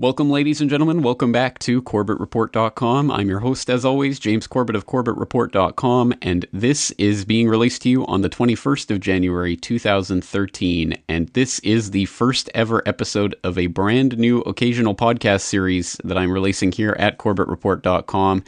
[0.00, 1.02] Welcome, ladies and gentlemen.
[1.02, 3.10] Welcome back to CorbettReport.com.
[3.10, 7.88] I'm your host, as always, James Corbett of CorbettReport.com, and this is being released to
[7.88, 11.02] you on the 21st of January 2013.
[11.08, 16.16] And this is the first ever episode of a brand new occasional podcast series that
[16.16, 18.44] I'm releasing here at CorbettReport.com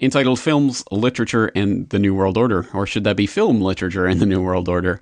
[0.00, 2.68] entitled Films, Literature, and the New World Order.
[2.72, 5.00] Or should that be Film, Literature, and the New World Order?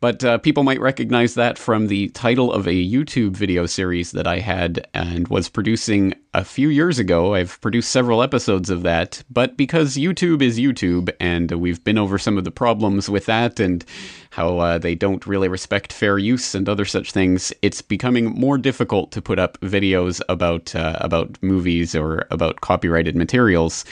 [0.00, 4.26] But uh, people might recognize that from the title of a YouTube video series that
[4.26, 7.34] I had and was producing a few years ago.
[7.34, 12.16] I've produced several episodes of that, but because YouTube is YouTube, and we've been over
[12.16, 13.84] some of the problems with that and
[14.30, 18.56] how uh, they don't really respect fair use and other such things, it's becoming more
[18.56, 23.84] difficult to put up videos about uh, about movies or about copyrighted materials.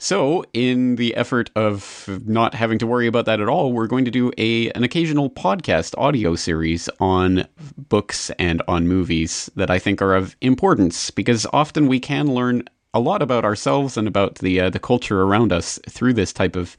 [0.00, 4.04] So, in the effort of not having to worry about that at all, we're going
[4.04, 9.80] to do a an occasional podcast audio series on books and on movies that I
[9.80, 12.62] think are of importance because often we can learn
[12.94, 16.54] a lot about ourselves and about the uh, the culture around us through this type
[16.54, 16.76] of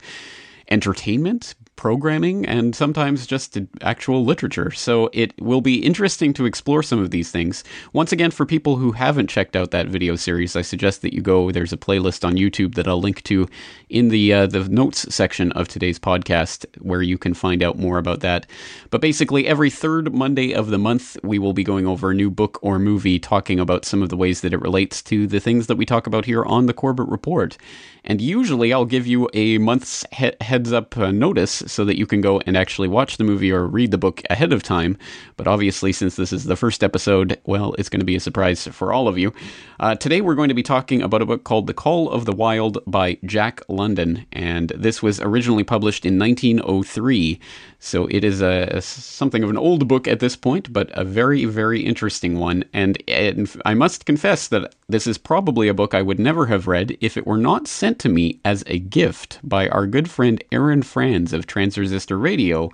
[0.70, 4.70] entertainment, programming and sometimes just actual literature.
[4.70, 7.64] So it will be interesting to explore some of these things.
[7.94, 11.22] Once again, for people who haven't checked out that video series, I suggest that you
[11.22, 11.50] go.
[11.50, 13.48] There's a playlist on YouTube that I'll link to
[13.88, 17.96] in the uh, the notes section of today's podcast, where you can find out more
[17.96, 18.44] about that.
[18.90, 22.30] But basically, every third Monday of the month, we will be going over a new
[22.30, 25.66] book or movie, talking about some of the ways that it relates to the things
[25.66, 27.56] that we talk about here on the Corbett Report.
[28.04, 32.06] And usually, I'll give you a month's he- heads up uh, notice so that you
[32.06, 34.96] can go and actually watch the movie or read the book ahead of time.
[35.36, 38.66] But obviously, since this is the first episode, well, it's going to be a surprise
[38.66, 39.32] for all of you.
[39.78, 42.32] Uh, today, we're going to be talking about a book called The Call of the
[42.32, 47.40] Wild by Jack London, and this was originally published in 1903.
[47.82, 51.02] So it is a, a, something of an old book at this point, but a
[51.02, 52.62] very, very interesting one.
[52.74, 56.66] And, and I must confess that this is probably a book I would never have
[56.66, 60.44] read if it were not sent to me as a gift by our good friend
[60.52, 62.70] Aaron Franz of Transresistor Radio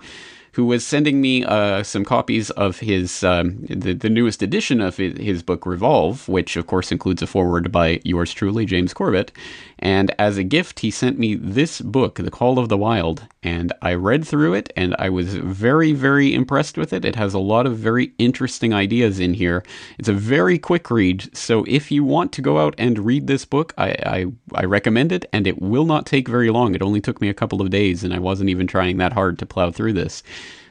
[0.57, 4.97] who was sending me uh, some copies of his um, the, the newest edition of
[4.97, 9.31] his book Revolve, which of course includes a foreword by yours truly, James Corbett.
[9.77, 13.71] And as a gift, he sent me this book, The Call of the Wild, and
[13.81, 17.05] I read through it, and I was very, very impressed with it.
[17.05, 19.63] It has a lot of very interesting ideas in here.
[19.97, 23.45] It's a very quick read, so if you want to go out and read this
[23.45, 26.75] book, I, I, I recommend it, and it will not take very long.
[26.75, 29.39] It only took me a couple of days, and I wasn't even trying that hard
[29.39, 30.23] to plow through this.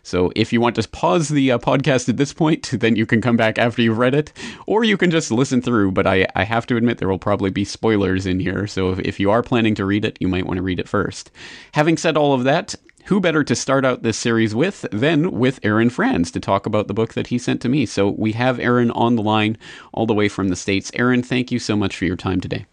[0.07, 3.21] So if you want to pause the uh, podcast at this point, then you can
[3.21, 4.33] come back after you've read it,
[4.67, 5.91] or you can just listen through.
[5.93, 8.69] But I, I have to admit, there will probably be spoilers in here.
[8.69, 10.89] So if, if you are planning to read it, you might want to read it
[10.89, 11.33] first.
[11.73, 15.59] Having said all of that, who better to start out this series with than with
[15.65, 17.85] Aaron Franz to talk about the book that he sent to me?
[17.85, 19.59] So we have Aaron on the line
[19.93, 20.93] all the way from the States.
[20.95, 22.67] Aaron, thank you so much for your time today.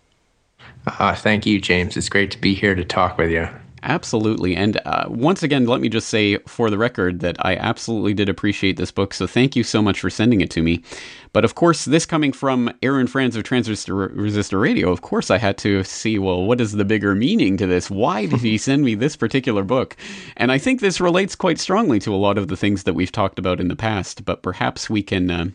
[0.86, 1.98] Uh, thank you, James.
[1.98, 3.48] It's great to be here to talk with you.
[3.84, 4.56] Absolutely.
[4.56, 8.30] And uh, once again, let me just say for the record that I absolutely did
[8.30, 9.14] appreciate this book.
[9.14, 10.82] So thank you so much for sending it to me.
[11.34, 15.38] But of course, this coming from Aaron Franz of Transistor Resistor Radio, of course, I
[15.38, 17.90] had to see, well, what is the bigger meaning to this?
[17.90, 19.98] Why did he send me this particular book?
[20.38, 23.12] And I think this relates quite strongly to a lot of the things that we've
[23.12, 24.24] talked about in the past.
[24.24, 25.46] But perhaps we can uh,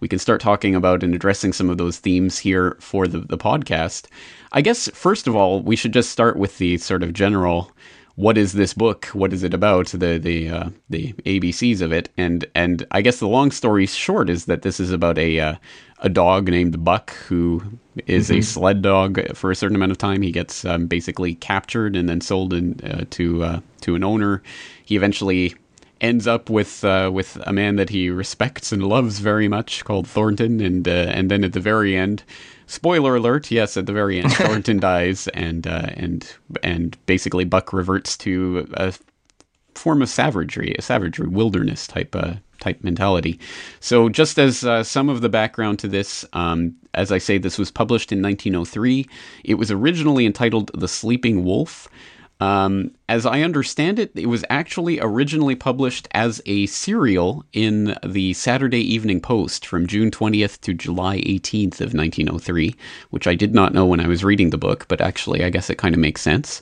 [0.00, 3.38] we can start talking about and addressing some of those themes here for the, the
[3.38, 4.06] podcast.
[4.54, 7.70] I guess first of all, we should just start with the sort of general
[8.16, 9.06] what is this book?
[9.06, 9.88] What is it about?
[9.88, 14.30] The the uh, the ABCs of it, and and I guess the long story short
[14.30, 15.54] is that this is about a uh,
[15.98, 17.62] a dog named Buck who
[18.06, 18.38] is mm-hmm.
[18.38, 20.22] a sled dog for a certain amount of time.
[20.22, 24.42] He gets um, basically captured and then sold in, uh, to uh, to an owner.
[24.84, 25.56] He eventually
[26.00, 30.06] ends up with uh, with a man that he respects and loves very much called
[30.06, 32.22] Thornton, and uh, and then at the very end
[32.66, 37.72] spoiler alert yes at the very end thornton dies and uh, and and basically buck
[37.72, 38.92] reverts to a
[39.74, 43.38] form of savagery a savagery wilderness type uh, type mentality.
[43.80, 47.58] So just as uh, some of the background to this um, as i say this
[47.58, 49.06] was published in 1903
[49.42, 51.88] it was originally entitled the sleeping wolf
[52.44, 58.34] um, as I understand it, it was actually originally published as a serial in the
[58.34, 62.74] Saturday Evening Post from June 20th to July 18th of 1903,
[63.08, 65.70] which I did not know when I was reading the book, but actually I guess
[65.70, 66.60] it kind of makes sense.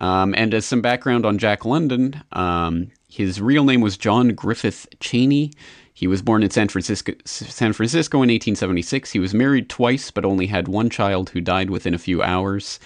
[0.00, 4.86] Um, and as some background on Jack London, um, his real name was John Griffith
[5.00, 5.50] Chaney.
[5.94, 9.10] He was born in San Francisco, San Francisco in 1876.
[9.10, 12.78] He was married twice, but only had one child who died within a few hours.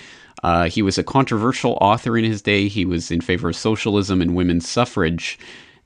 [0.42, 2.68] Uh, he was a controversial author in his day.
[2.68, 5.38] He was in favor of socialism and women's suffrage.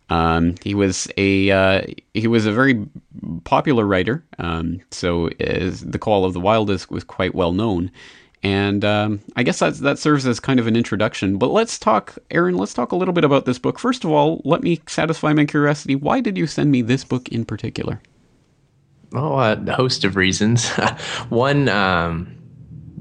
[0.08, 1.82] Um, he was a uh,
[2.14, 2.86] he was a very
[3.44, 7.90] popular writer, um, so the Call of the Wild is, was quite well known.
[8.42, 11.38] And um, I guess that that serves as kind of an introduction.
[11.38, 12.56] But let's talk, Aaron.
[12.56, 13.80] Let's talk a little bit about this book.
[13.80, 15.96] First of all, let me satisfy my curiosity.
[15.96, 18.00] Why did you send me this book in particular?
[19.12, 20.68] Oh, a host of reasons.
[21.28, 22.35] one, um,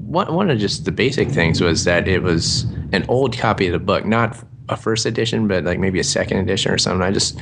[0.06, 2.62] one, one of just the basic things was that it was
[2.92, 4.36] an old copy of the book, not
[4.68, 7.02] a first edition, but like maybe a second edition or something.
[7.02, 7.38] I just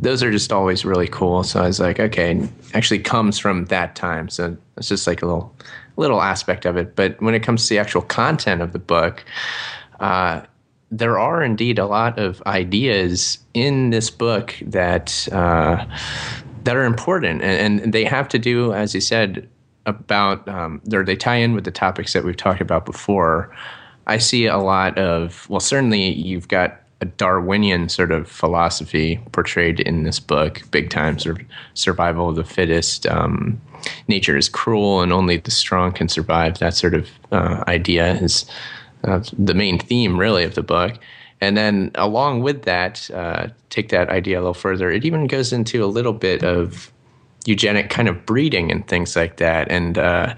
[0.00, 1.42] those are just always really cool.
[1.42, 4.28] So I was like, okay, actually comes from that time.
[4.28, 5.54] So it's just like a little
[5.96, 6.94] little aspect of it.
[6.96, 9.24] But when it comes to the actual content of the book,
[10.00, 10.42] uh,
[10.90, 15.84] there are indeed a lot of ideas in this book that uh,
[16.64, 19.48] that are important, and, and, they have to do, as you said,
[19.88, 23.54] about um, they tie in with the topics that we've talked about before.
[24.06, 29.80] I see a lot of well, certainly you've got a Darwinian sort of philosophy portrayed
[29.80, 33.06] in this book, big time, sort of survival of the fittest.
[33.06, 33.60] Um,
[34.08, 36.58] nature is cruel and only the strong can survive.
[36.58, 38.46] That sort of uh, idea is
[39.04, 40.98] uh, the main theme, really, of the book.
[41.40, 44.90] And then, along with that, uh, take that idea a little further.
[44.90, 46.90] It even goes into a little bit of
[47.48, 49.70] eugenic kind of breeding and things like that.
[49.70, 50.34] And uh,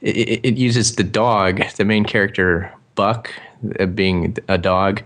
[0.00, 3.32] it, it, uses the dog, the main character Buck,
[3.78, 5.02] uh, being a dog.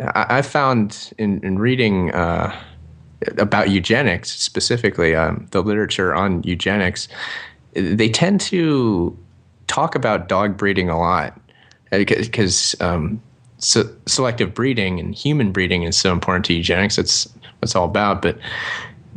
[0.00, 2.58] I, I found in, in reading uh,
[3.36, 7.08] about eugenics specifically, um, the literature on eugenics,
[7.74, 9.16] they tend to
[9.66, 11.38] talk about dog breeding a lot
[11.90, 13.22] because uh, um,
[13.58, 16.96] so selective breeding and human breeding is so important to eugenics.
[16.96, 18.22] That's what it's all about.
[18.22, 18.38] But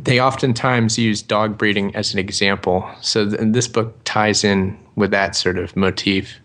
[0.08, 2.88] they oftentimes use dog breeding as an example.
[3.00, 6.40] So th- this book ties in with that sort of motif.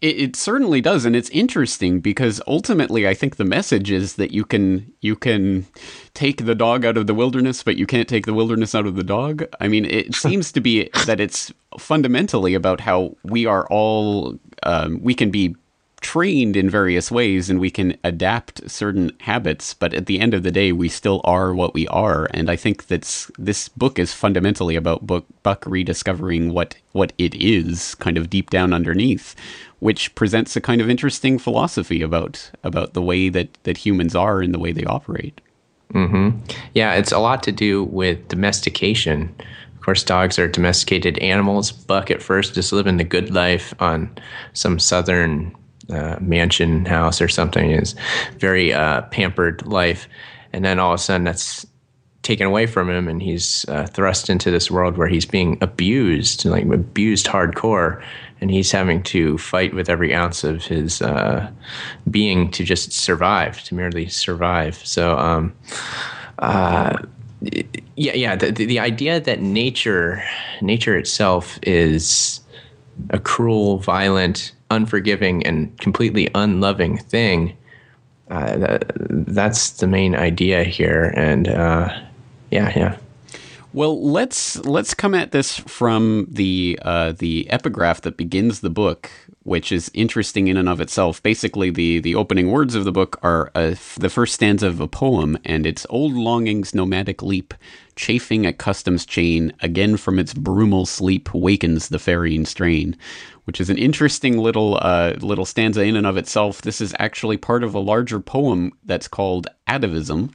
[0.00, 4.30] It, it, certainly does, and it's interesting because ultimately, I think the message is that
[4.30, 5.66] you can you can
[6.14, 8.96] take the dog out of the wilderness, but you can't take the wilderness out of
[8.96, 9.44] the dog.
[9.60, 15.02] I mean, it seems to be that it's fundamentally about how we are all um,
[15.02, 15.54] we can be
[16.00, 20.42] trained in various ways and we can adapt certain habits but at the end of
[20.42, 24.14] the day we still are what we are and i think that this book is
[24.14, 29.36] fundamentally about book, buck rediscovering what what it is kind of deep down underneath
[29.80, 34.40] which presents a kind of interesting philosophy about about the way that that humans are
[34.40, 35.40] and the way they operate.
[35.92, 36.38] Mm-hmm.
[36.74, 39.34] Yeah, it's a lot to do with domestication.
[39.74, 41.72] Of course, dogs are domesticated animals.
[41.72, 44.14] Buck at first just living the good life on
[44.52, 45.54] some southern
[45.92, 47.94] uh, mansion house or something is
[48.38, 50.08] very uh, pampered life,
[50.52, 51.66] and then all of a sudden that's
[52.22, 56.44] taken away from him, and he's uh, thrust into this world where he's being abused,
[56.44, 58.02] like abused hardcore,
[58.40, 61.50] and he's having to fight with every ounce of his uh,
[62.10, 64.76] being to just survive, to merely survive.
[64.84, 65.54] So, um,
[66.38, 66.98] uh,
[67.96, 70.22] yeah, yeah, the, the idea that nature,
[70.60, 72.40] nature itself, is
[73.10, 77.56] a cruel, violent, unforgiving, and completely unloving thing.
[78.30, 78.92] Uh, that,
[79.26, 81.88] that's the main idea here, and uh,
[82.50, 82.96] yeah, yeah.
[83.72, 89.08] Well, let's let's come at this from the uh, the epigraph that begins the book,
[89.44, 91.22] which is interesting in and of itself.
[91.22, 94.88] Basically, the the opening words of the book are uh, the first stanza of a
[94.88, 97.54] poem, and it's "Old longing's nomadic leap,
[97.94, 102.96] chafing at custom's chain, again from its brumal sleep wakens the ferine strain."
[103.50, 106.62] Which is an interesting little uh, little stanza in and of itself.
[106.62, 110.32] This is actually part of a larger poem that's called Atavism,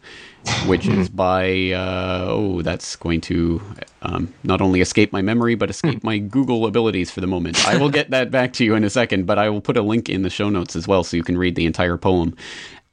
[0.65, 3.61] which is by uh, oh, that's going to
[4.01, 7.65] um, not only escape my memory but escape my Google abilities for the moment.
[7.65, 9.81] I will get that back to you in a second, but I will put a
[9.81, 12.35] link in the show notes as well so you can read the entire poem.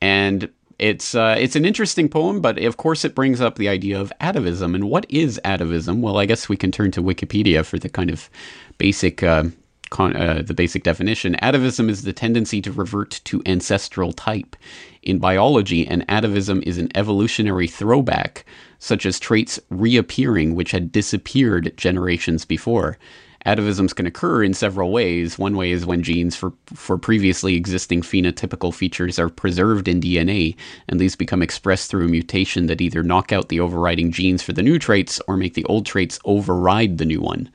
[0.01, 0.49] And
[0.79, 4.13] it's uh, it's an interesting poem, but of course it brings up the idea of
[4.21, 4.77] atavism.
[4.77, 6.01] And what is atavism?
[6.01, 8.31] Well, I guess we can turn to Wikipedia for the kind of
[8.79, 9.25] basic.
[9.25, 9.47] Uh,
[9.93, 11.37] con- uh, the basic definition.
[11.43, 14.57] Atavism is the tendency to revert to ancestral type.
[15.03, 18.45] In biology, an atavism is an evolutionary throwback,
[18.79, 22.99] such as traits reappearing which had disappeared generations before.
[23.45, 25.39] Atavisms can occur in several ways.
[25.39, 30.57] One way is when genes for, for previously existing phenotypical features are preserved in DNA,
[30.89, 34.53] and these become expressed through a mutation that either knock out the overriding genes for
[34.53, 37.51] the new traits or make the old traits override the new one.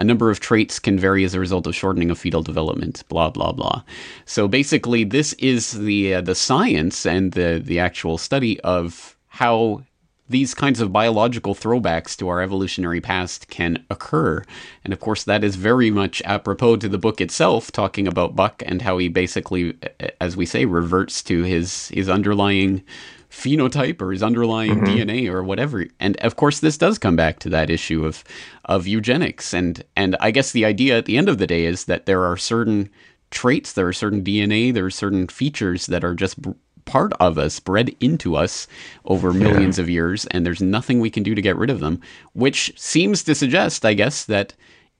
[0.00, 3.04] A number of traits can vary as a result of shortening of fetal development.
[3.08, 3.82] Blah blah blah.
[4.24, 9.82] So basically, this is the uh, the science and the the actual study of how
[10.30, 14.42] these kinds of biological throwbacks to our evolutionary past can occur.
[14.84, 18.62] And of course, that is very much apropos to the book itself, talking about Buck
[18.64, 19.76] and how he basically,
[20.20, 22.84] as we say, reverts to his, his underlying
[23.30, 24.86] phenotype or his underlying mm-hmm.
[24.86, 25.86] DNA or whatever.
[25.98, 28.24] And of course, this does come back to that issue of
[28.64, 29.54] of eugenics.
[29.54, 32.24] And and I guess the idea at the end of the day is that there
[32.24, 32.90] are certain
[33.30, 36.38] traits, there are certain DNA, there are certain features that are just
[36.84, 38.66] part of us, bred into us
[39.04, 39.82] over millions yeah.
[39.82, 42.00] of years, and there's nothing we can do to get rid of them.
[42.32, 44.54] Which seems to suggest, I guess, that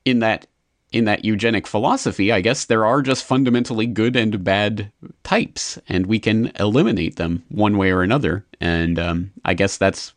[0.05, 0.47] in that
[0.93, 4.91] in that eugenic philosophy, I guess there are just fundamentally good and bad
[5.23, 8.45] types, and we can eliminate them one way or another.
[8.61, 10.13] And um, I guess that's,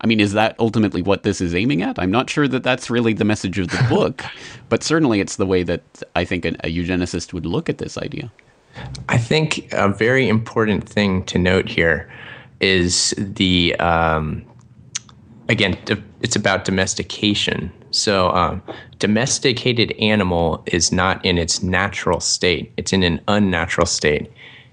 [0.00, 1.98] I mean, is that ultimately what this is aiming at?
[1.98, 4.24] I'm not sure that that's really the message of the book,
[4.68, 5.82] but certainly it's the way that
[6.16, 8.32] I think a, a eugenicist would look at this idea.
[9.08, 12.10] I think a very important thing to note here
[12.60, 14.44] is the um,
[15.48, 15.76] again,
[16.20, 17.72] it's about domestication.
[17.90, 18.62] So, um,
[18.98, 24.30] domesticated animal is not in its natural state; it's in an unnatural state.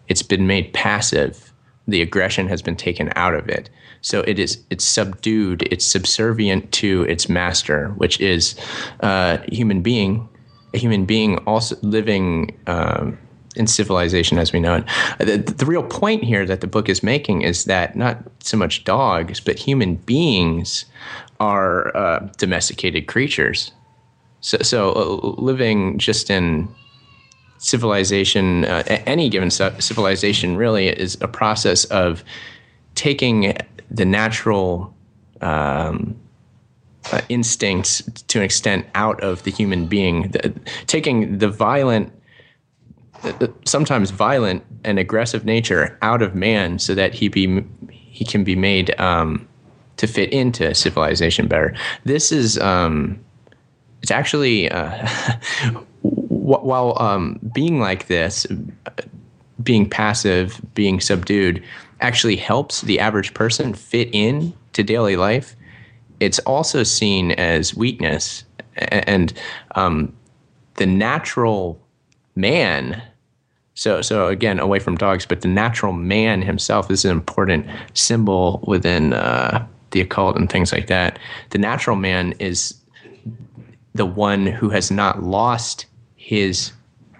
[0.07, 1.53] It's been made passive.
[1.87, 3.69] The aggression has been taken out of it.
[4.01, 5.67] So it is it's subdued.
[5.71, 8.55] It's subservient to its master, which is
[9.01, 10.29] uh, a human being.
[10.73, 12.55] A human being also living.
[12.67, 13.17] Um,
[13.55, 14.85] in civilization as we know it.
[15.19, 18.83] The, the, real point here that the book is making is that not so much
[18.83, 20.85] dogs, but human beings
[21.39, 23.71] are uh, domesticated creatures.
[24.41, 26.67] So, so uh, living just in
[27.57, 32.23] civilization, uh, any given civilization really is a process of
[32.93, 33.57] taking
[33.89, 34.93] the natural
[35.41, 36.15] um,
[37.11, 40.53] uh, instincts to an extent out of the human being, the,
[40.87, 42.11] taking the violent
[43.65, 48.55] sometimes violent and aggressive nature out of man so that he be he can be
[48.55, 49.47] made um,
[49.97, 51.75] to fit into civilization better.
[52.05, 53.19] This is um,
[54.01, 55.07] it's actually uh,
[56.01, 58.45] while um, being like this,
[59.63, 61.63] being passive, being subdued,
[62.01, 65.55] actually helps the average person fit in to daily life.
[66.19, 68.45] It's also seen as weakness,
[68.77, 69.33] and
[69.75, 70.15] um,
[70.75, 71.81] the natural
[72.35, 73.01] man
[73.75, 78.63] so, so again, away from dogs, but the natural man himself is an important symbol
[78.65, 81.19] within uh, the occult and things like that.
[81.49, 82.73] The natural man is
[83.93, 86.71] the one who has not lost his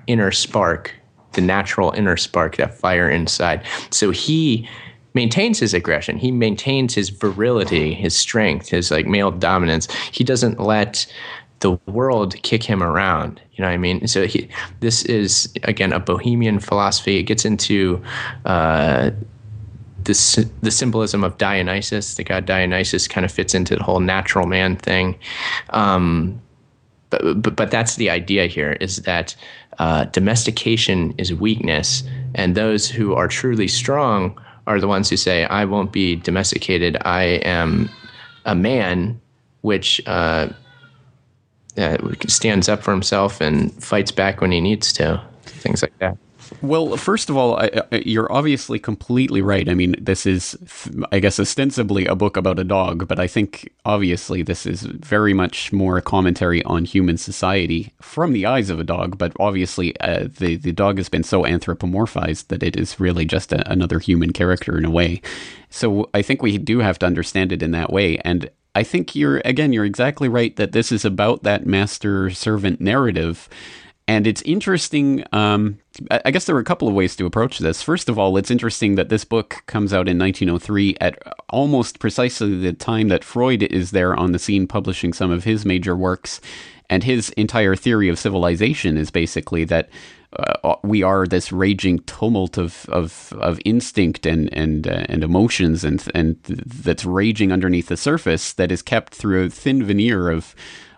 [0.08, 0.94] inner spark,
[1.34, 3.62] the natural inner spark, that fire inside.
[3.90, 4.68] So he
[5.14, 6.18] maintains his aggression.
[6.18, 9.92] He maintains his virility, his strength, his like male dominance.
[10.12, 11.06] He doesn't let
[11.60, 13.42] the world kick him around.
[13.54, 14.08] You know what I mean?
[14.08, 14.50] So he,
[14.82, 17.18] this is again a bohemian philosophy.
[17.18, 18.04] It gets into
[18.46, 19.12] uh,
[20.04, 20.14] the
[20.72, 22.16] symbolism of Dionysus.
[22.16, 25.18] The god Dionysus kind of fits into the whole natural man thing.
[25.72, 26.42] Um,
[27.10, 29.36] but, but but that's the idea here is that
[29.80, 35.46] uh, domestication is weakness, and those who are truly strong are the ones who say,
[35.46, 36.98] "I won't be domesticated.
[37.02, 37.90] I am
[38.46, 39.20] a man,"
[39.62, 40.50] which uh,
[41.78, 46.18] uh, stands up for himself and fights back when he needs to, things like that.
[46.62, 49.68] Well, first of all, I, I, you're obviously completely right.
[49.68, 50.56] I mean, this is,
[51.12, 55.34] I guess, ostensibly a book about a dog, but I think obviously this is very
[55.34, 59.18] much more a commentary on human society from the eyes of a dog.
[59.18, 63.52] But obviously, uh, the the dog has been so anthropomorphized that it is really just
[63.52, 65.22] a, another human character in a way.
[65.70, 68.20] So I think we do have to understand it in that way.
[68.20, 72.82] And I think you're, again, you're exactly right that this is about that master servant
[72.82, 73.50] narrative.
[74.08, 75.24] And it's interesting.
[75.32, 75.80] Um,
[76.12, 77.82] I guess there are a couple of ways to approach this.
[77.82, 81.18] First of all, it's interesting that this book comes out in 1903 at
[81.50, 85.66] almost precisely the time that Freud is there on the scene publishing some of his
[85.66, 86.40] major works.
[86.88, 89.90] And his entire theory of civilization is basically that
[90.40, 95.84] uh, we are this raging tumult of of, of instinct and and uh, and emotions
[95.84, 100.56] and and that's raging underneath the surface that is kept through a thin veneer of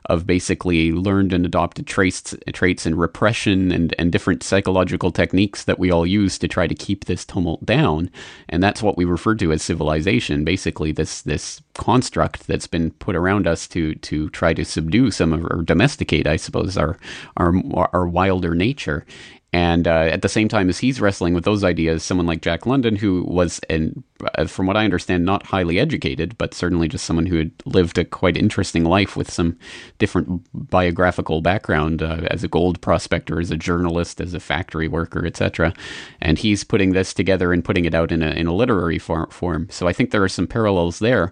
[0.07, 5.79] of basically learned and adopted traits traits and repression and and different psychological techniques that
[5.79, 8.09] we all use to try to keep this tumult down.
[8.49, 13.15] And that's what we refer to as civilization basically this this construct that's been put
[13.15, 16.97] around us to to try to subdue some of or domesticate I suppose our
[17.37, 17.53] our
[17.93, 19.05] our wilder nature
[19.53, 22.65] and uh, at the same time as he's wrestling with those ideas, someone like Jack
[22.65, 27.25] London, who was, uh, from what I understand, not highly educated, but certainly just someone
[27.27, 29.57] who had lived a quite interesting life with some
[29.99, 35.25] different biographical background uh, as a gold prospector, as a journalist, as a factory worker,
[35.25, 35.73] etc.
[36.19, 39.29] And he's putting this together and putting it out in a in a literary form.
[39.29, 39.67] form.
[39.71, 41.31] So I think there are some parallels there.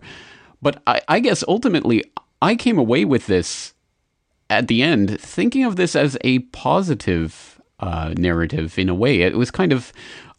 [0.61, 2.03] But I, I guess ultimately,
[2.41, 3.73] I came away with this
[4.49, 9.21] at the end thinking of this as a positive uh, narrative in a way.
[9.21, 9.91] It was kind of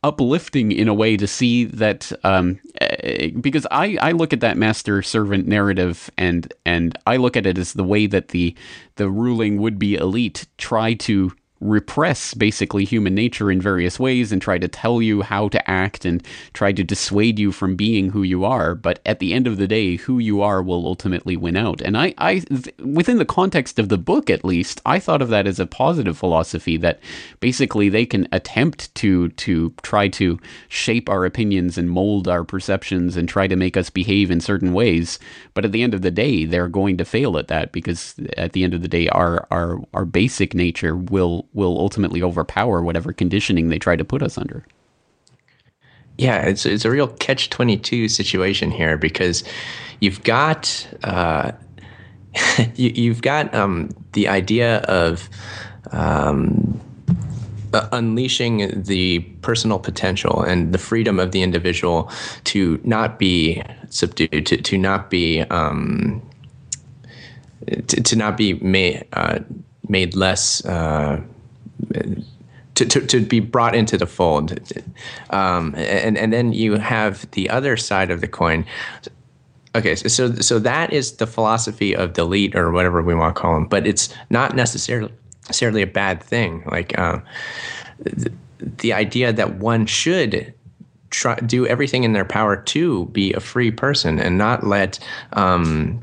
[0.02, 4.56] uplifting in a way to see that um, uh, because I, I look at that
[4.56, 8.54] master servant narrative and and I look at it as the way that the
[8.96, 14.42] the ruling would be elite try to repress basically human nature in various ways and
[14.42, 16.22] try to tell you how to act and
[16.52, 18.74] try to dissuade you from being who you are.
[18.74, 21.80] But at the end of the day, who you are will ultimately win out.
[21.80, 22.42] And I, I
[22.82, 26.18] within the context of the book, at least, I thought of that as a positive
[26.18, 27.00] philosophy that
[27.40, 33.16] basically they can attempt to to try to shape our opinions and mold our perceptions
[33.16, 35.18] and try to make us behave in certain ways.
[35.54, 38.52] But at the end of the day, they're going to fail at that because at
[38.52, 43.12] the end of the day, our our our basic nature will will ultimately overpower whatever
[43.12, 44.64] conditioning they try to put us under.
[46.18, 49.44] Yeah, it's it's a real catch twenty two situation here because
[50.00, 51.52] you've got uh,
[52.74, 55.28] you, have got um, the idea of
[55.92, 56.80] um,
[57.72, 62.10] uh, unleashing the personal potential and the freedom of the individual
[62.44, 66.22] to not be subdued, to to not be um,
[67.66, 69.40] to, to not be made uh,
[69.88, 70.64] made less.
[70.64, 71.20] Uh,
[72.76, 74.58] to, to, to be brought into the fold.
[75.30, 78.64] Um, and, and then you have the other side of the coin.
[79.74, 83.54] Okay, so so that is the philosophy of delete or whatever we want to call
[83.54, 85.12] them, but it's not necessarily
[85.48, 86.64] necessarily a bad thing.
[86.70, 87.22] Like um,
[87.98, 90.54] the, the idea that one should
[91.10, 94.98] try do everything in their power to be a free person and not let
[95.34, 96.02] um,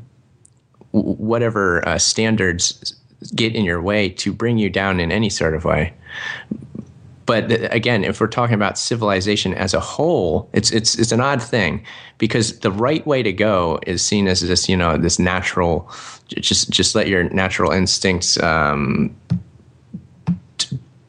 [0.92, 2.94] whatever uh, standards
[3.34, 5.92] get in your way to bring you down in any sort of way.
[7.26, 11.42] But again, if we're talking about civilization as a whole, it's it's it's an odd
[11.42, 11.82] thing
[12.18, 15.90] because the right way to go is seen as this you know this natural,
[16.28, 19.14] just just let your natural instincts um,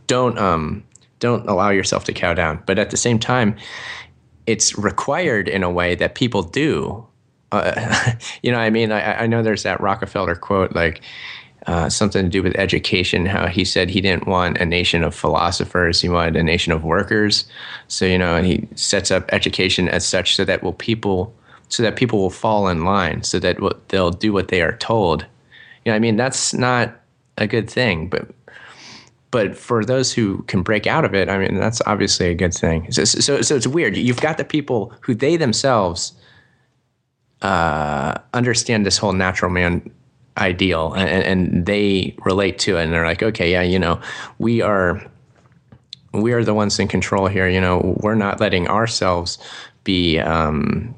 [0.08, 0.84] don't um,
[1.20, 2.64] don't allow yourself to cow down.
[2.66, 3.58] But at the same time,
[4.46, 7.06] it's required in a way that people do.
[7.52, 11.02] Uh, you know, I mean, I, I know there's that Rockefeller quote like
[11.68, 13.26] uh, something to do with education.
[13.26, 16.84] How he said he didn't want a nation of philosophers; he wanted a nation of
[16.84, 17.46] workers.
[17.88, 21.34] So you know, he sets up education as such so that will people,
[21.70, 23.58] so that people will fall in line, so that
[23.90, 25.26] they'll do what they are told.
[25.84, 26.96] You know, I mean, that's not
[27.38, 28.28] a good thing, but
[29.32, 32.54] but for those who can break out of it, I mean, that's obviously a good
[32.54, 32.90] thing.
[32.92, 33.98] So, so, so it's weird.
[33.98, 36.14] You've got the people who they themselves
[37.42, 39.92] uh, understand this whole natural man
[40.38, 44.00] ideal and, and they relate to it and they're like okay yeah you know
[44.38, 45.02] we are
[46.14, 49.38] we are the ones in control here you know we're not letting ourselves
[49.86, 50.94] be um,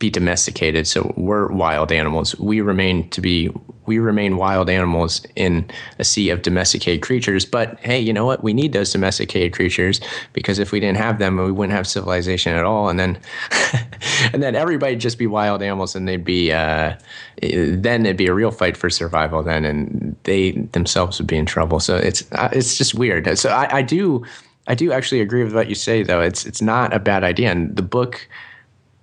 [0.00, 0.88] be domesticated.
[0.88, 2.36] So we're wild animals.
[2.40, 3.50] We remain to be
[3.86, 7.44] we remain wild animals in a sea of domesticated creatures.
[7.44, 8.42] But hey, you know what?
[8.42, 10.00] We need those domesticated creatures
[10.32, 12.88] because if we didn't have them, we wouldn't have civilization at all.
[12.88, 13.18] And then
[14.32, 16.96] and then everybody'd just be wild animals, and they'd be uh,
[17.42, 19.42] then it'd be a real fight for survival.
[19.42, 21.78] Then, and they themselves would be in trouble.
[21.78, 23.38] So it's uh, it's just weird.
[23.38, 24.24] So I, I do.
[24.66, 26.20] I do actually agree with what you say, though.
[26.20, 28.28] It's it's not a bad idea, and the book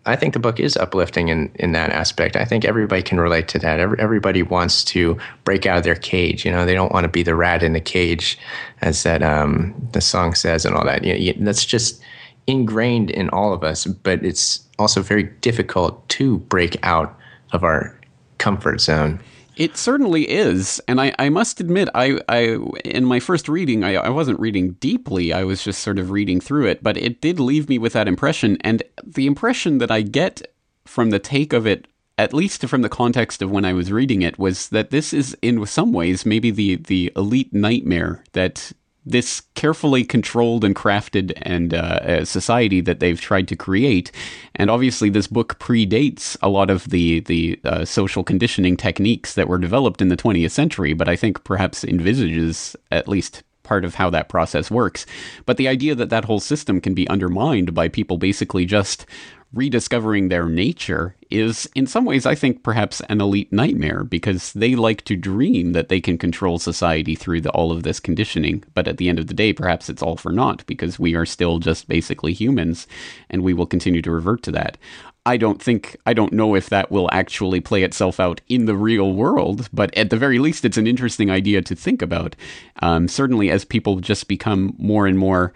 [0.08, 2.36] I think the book is uplifting in, in that aspect.
[2.36, 3.80] I think everybody can relate to that.
[3.80, 6.46] Every, everybody wants to break out of their cage.
[6.46, 8.39] You know, they don't want to be the rat in the cage,
[8.82, 11.04] as that um, the song says, and all that.
[11.04, 12.02] You know, that's just
[12.48, 13.86] ingrained in all of us.
[13.86, 17.17] But it's also very difficult to break out
[17.52, 18.00] of our
[18.38, 19.20] comfort zone.
[19.58, 23.96] It certainly is, and I, I must admit, I, I in my first reading, I,
[23.96, 25.34] I wasn't reading deeply.
[25.34, 28.08] I was just sort of reading through it, but it did leave me with that
[28.08, 30.43] impression, and the impression that I get
[30.86, 31.88] from the take of it,
[32.20, 35.36] at least from the context of when I was reading it, was that this is
[35.41, 38.72] in some ways maybe the the elite nightmare that
[39.10, 44.12] this carefully controlled and crafted and uh, society that they've tried to create.
[44.56, 49.48] And obviously, this book predates a lot of the the uh, social conditioning techniques that
[49.48, 53.96] were developed in the 20th century, but I think perhaps envisages at least part of
[53.96, 55.06] how that process works.
[55.46, 59.06] But the idea that that whole system can be undermined by people basically just
[59.53, 64.75] rediscovering their nature is, in some ways, I think perhaps an elite nightmare because they
[64.75, 68.63] like to dream that they can control society through the, all of this conditioning.
[68.73, 71.25] But at the end of the day, perhaps it's all for naught because we are
[71.25, 72.88] still just basically humans
[73.29, 74.77] and we will continue to revert to that.
[75.25, 78.75] I don't think, I don't know if that will actually play itself out in the
[78.75, 82.38] real world, but at the very least, it's an interesting idea to think about.
[82.81, 85.51] Um, certainly, as people just become more and more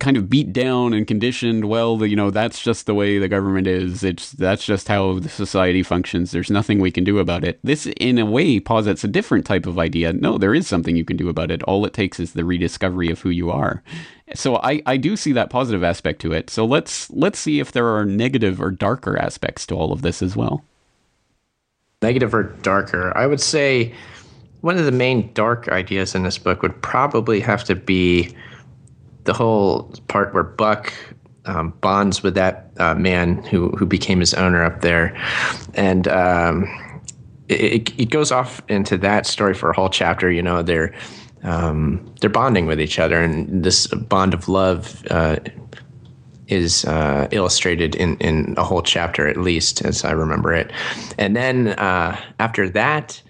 [0.00, 1.66] kind of beat down and conditioned.
[1.66, 4.02] Well, you know, that's just the way the government is.
[4.04, 6.30] It's that's just how the society functions.
[6.30, 7.58] There's nothing we can do about it.
[7.62, 10.12] This, in a way, posits a different type of idea.
[10.12, 11.62] No, there is something you can do about it.
[11.64, 13.82] All it takes is the rediscovery of who you are.
[14.34, 16.50] So I, I do see that positive aspect to it.
[16.50, 20.22] So let's let's see if there are negative or darker aspects to all of this
[20.22, 20.64] as well.
[22.02, 23.16] Negative or darker?
[23.16, 23.94] I would say
[24.60, 28.34] one of the main dark ideas in this book would probably have to be
[29.26, 30.92] the whole part where Buck
[31.46, 35.16] um, bonds with that uh, man who who became his owner up there,
[35.74, 36.66] and um,
[37.48, 40.30] it, it goes off into that story for a whole chapter.
[40.30, 40.94] You know, they're
[41.42, 45.36] um, they're bonding with each other, and this bond of love uh,
[46.48, 50.72] is uh, illustrated in in a whole chapter at least, as I remember it.
[51.18, 53.22] And then uh, after that,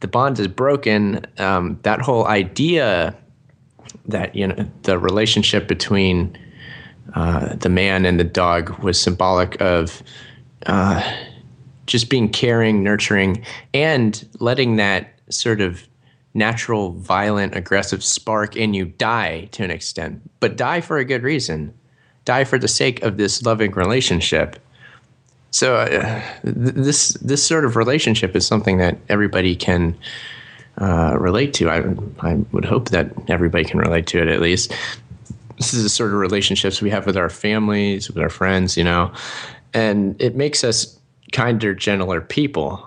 [0.00, 1.26] the bond is broken.
[1.38, 3.16] Um, that whole idea
[4.08, 6.36] that you know the relationship between
[7.14, 10.02] uh, the man and the dog was symbolic of
[10.66, 11.00] uh,
[11.86, 15.86] just being caring, nurturing, and letting that sort of
[16.34, 21.22] natural, violent, aggressive spark in you die to an extent, but die for a good
[21.22, 21.72] reason.
[22.24, 24.58] Die for the sake of this loving relationship.
[25.52, 29.96] So uh, th- this this sort of relationship is something that everybody can
[30.78, 31.70] uh, relate to.
[31.70, 31.82] I,
[32.20, 34.74] I would hope that everybody can relate to it at least.
[35.56, 38.84] This is the sort of relationships we have with our families, with our friends, you
[38.84, 39.12] know,
[39.72, 40.98] and it makes us
[41.32, 42.84] kinder, gentler people.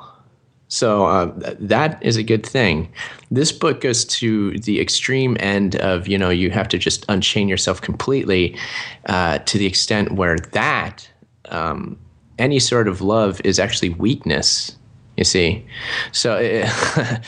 [0.67, 2.93] So uh, that is a good thing.
[3.31, 7.49] This book goes to the extreme end of you know you have to just unchain
[7.49, 8.55] yourself completely
[9.07, 11.09] uh, to the extent where that
[11.49, 11.97] um,
[12.37, 14.77] any sort of love is actually weakness
[15.19, 15.65] you see,
[16.13, 16.65] so it,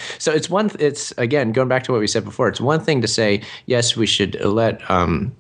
[0.18, 0.72] so it's one.
[0.80, 2.48] It's again going back to what we said before.
[2.48, 4.90] It's one thing to say yes, we should let.
[4.90, 5.36] Um,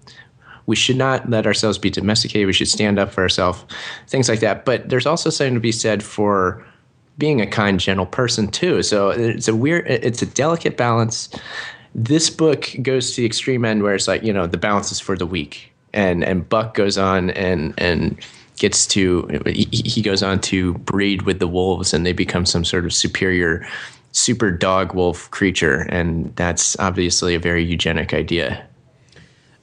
[0.65, 2.45] we should not let ourselves be domesticated.
[2.45, 3.63] We should stand up for ourselves,
[4.07, 4.65] things like that.
[4.65, 6.63] But there's also something to be said for
[7.17, 8.83] being a kind, gentle person too.
[8.83, 11.29] So it's a weird, it's a delicate balance.
[11.95, 14.99] This book goes to the extreme end where it's like you know the balance is
[14.99, 18.19] for the weak, and and Buck goes on and and
[18.57, 22.85] gets to he goes on to breed with the wolves and they become some sort
[22.85, 23.67] of superior
[24.11, 25.81] super dog wolf creature.
[25.89, 28.65] And that's obviously a very eugenic idea.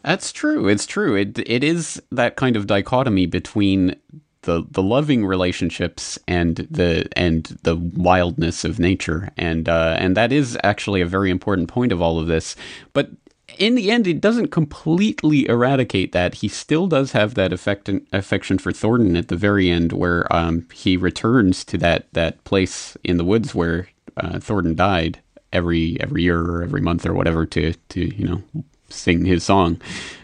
[0.05, 0.69] That's true.
[0.69, 1.17] It's true.
[1.17, 3.97] It it is that kind of dichotomy between
[4.43, 9.31] the the loving relationships and the and the wildness of nature.
[9.37, 12.57] And uh, and that is actually a very important point of all of this.
[12.93, 13.11] But
[13.57, 16.35] in the end, it doesn't completely eradicate that.
[16.37, 20.67] He still does have that affect- affection for Thornton at the very end, where um,
[20.73, 25.21] he returns to that that place in the woods where uh, Thornton died
[25.53, 28.43] every every year or every month or whatever to to you know
[28.91, 29.81] sing his song.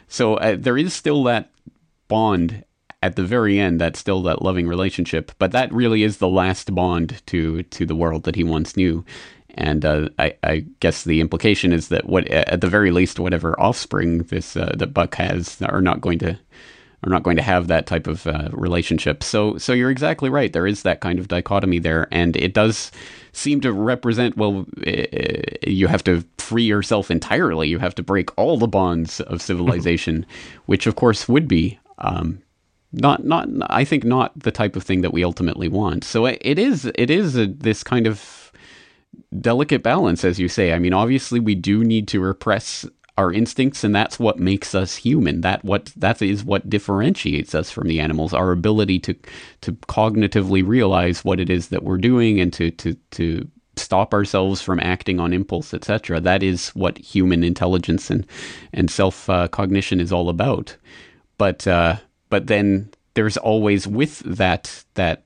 [0.08, 1.50] So uh, there is still that
[2.08, 2.64] bond
[3.02, 3.80] at the very end.
[3.80, 7.96] That's still that loving relationship, but that really is the last bond to to the
[7.96, 9.04] world that he once knew.
[9.55, 13.59] And uh, I, I, guess the implication is that what, at the very least, whatever
[13.61, 16.38] offspring this uh, that Buck has are not going to
[17.05, 19.23] are not going to have that type of uh, relationship.
[19.23, 20.53] So, so you're exactly right.
[20.53, 22.90] There is that kind of dichotomy there, and it does
[23.33, 24.37] seem to represent.
[24.37, 24.67] Well,
[25.67, 27.69] you have to free yourself entirely.
[27.69, 30.25] You have to break all the bonds of civilization,
[30.67, 32.43] which, of course, would be um,
[32.93, 33.49] not not.
[33.69, 36.05] I think not the type of thing that we ultimately want.
[36.05, 36.90] So it is.
[36.95, 38.43] It is a, this kind of
[39.40, 40.72] delicate balance, as you say.
[40.72, 44.96] I mean, obviously, we do need to repress our instincts, and that's what makes us
[44.96, 45.40] human.
[45.42, 48.35] That what that is what differentiates us from the animals.
[48.35, 49.14] Our ability to
[49.62, 54.62] to cognitively realize what it is that we're doing and to to to stop ourselves
[54.62, 56.20] from acting on impulse, etc.
[56.20, 58.27] That is what human intelligence and
[58.72, 60.77] and self uh, cognition is all about.
[61.38, 61.96] But uh,
[62.31, 65.24] but then there's always with that that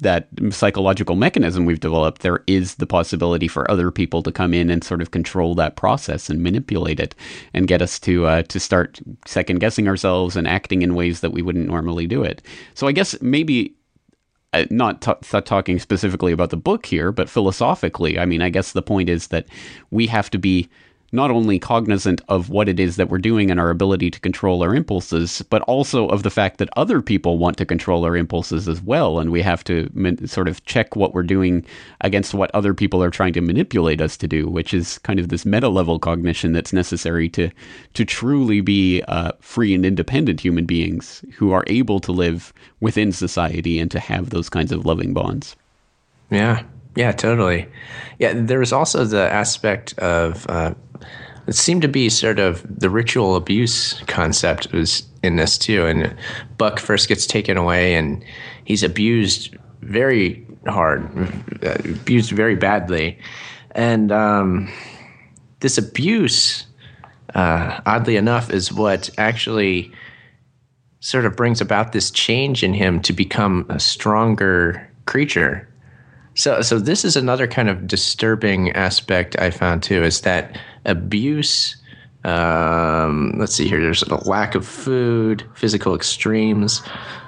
[0.00, 4.70] that psychological mechanism we've developed, there is the possibility for other people to come in
[4.70, 7.14] and sort of control that process and manipulate it
[7.54, 11.32] and get us to uh, to start second guessing ourselves and acting in ways that
[11.32, 12.42] we wouldn't normally do it.
[12.74, 13.74] So I guess maybe
[14.52, 18.72] uh, not t- talking specifically about the book here, but philosophically, I mean, I guess
[18.72, 19.46] the point is that
[19.90, 20.68] we have to be
[21.16, 24.62] not only cognizant of what it is that we're doing and our ability to control
[24.62, 28.68] our impulses, but also of the fact that other people want to control our impulses
[28.68, 29.18] as well.
[29.18, 31.64] And we have to min- sort of check what we're doing
[32.02, 35.30] against what other people are trying to manipulate us to do, which is kind of
[35.30, 37.50] this meta level cognition that's necessary to,
[37.94, 43.10] to truly be uh, free and independent human beings who are able to live within
[43.10, 45.56] society and to have those kinds of loving bonds.
[46.30, 46.62] Yeah,
[46.96, 47.68] yeah, totally.
[48.18, 50.74] Yeah, there was also the aspect of uh,
[51.46, 55.86] it seemed to be sort of the ritual abuse concept was in this too.
[55.86, 56.14] And
[56.58, 58.24] Buck first gets taken away, and
[58.64, 61.08] he's abused very hard,
[61.62, 63.18] abused very badly,
[63.72, 64.72] and um,
[65.60, 66.66] this abuse,
[67.34, 69.92] uh, oddly enough, is what actually
[71.00, 75.68] sort of brings about this change in him to become a stronger creature.
[76.36, 81.76] So, so this is another kind of disturbing aspect I found too, is that abuse.
[82.24, 83.80] Um, let's see here.
[83.80, 86.82] There's a lack of food, physical extremes,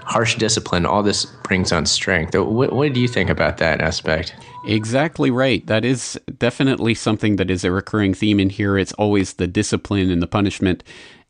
[0.04, 0.84] harsh discipline.
[0.84, 2.36] All this brings on strength.
[2.36, 4.34] What, what do you think about that aspect?
[4.66, 5.66] Exactly right.
[5.66, 8.76] That is definitely something that is a recurring theme in here.
[8.76, 10.84] It's always the discipline and the punishment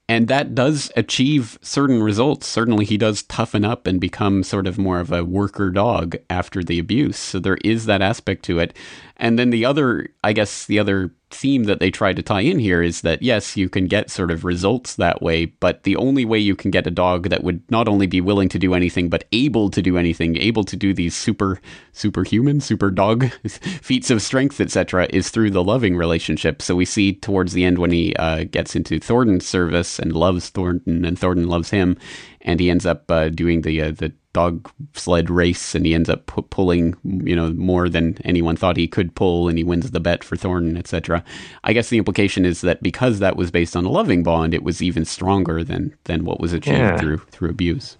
[0.09, 2.47] and that does achieve certain results.
[2.47, 6.65] Certainly, he does toughen up and become sort of more of a worker dog after
[6.65, 7.19] the abuse.
[7.19, 8.75] So there is that aspect to it.
[9.19, 12.59] And then the other, I guess, the other theme that they try to tie in
[12.59, 16.25] here is that yes, you can get sort of results that way, but the only
[16.25, 19.09] way you can get a dog that would not only be willing to do anything,
[19.09, 21.61] but able to do anything, able to do these super,
[21.93, 23.31] superhuman, super dog
[23.83, 26.63] feats of strength, etc., is through the loving relationship.
[26.63, 30.49] So we see towards the end when he uh, gets into Thornton's service and loves
[30.49, 31.99] Thornton, and Thornton loves him,
[32.43, 36.09] and he ends up uh, doing the uh, the dog sled race, and he ends
[36.09, 39.91] up pu- pulling you know more than anyone thought he could pull, and he wins
[39.91, 41.25] the bet for Thornton, etc.
[41.65, 44.63] I guess the implication is that because that was based on a loving bond, it
[44.63, 46.99] was even stronger than than what was achieved yeah.
[46.99, 47.97] through through abuse.